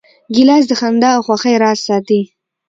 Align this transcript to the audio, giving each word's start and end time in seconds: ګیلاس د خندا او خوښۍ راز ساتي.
ګیلاس 0.33 0.63
د 0.67 0.71
خندا 0.79 1.09
او 1.15 1.21
خوښۍ 1.27 1.55
راز 1.63 1.79
ساتي. 1.87 2.21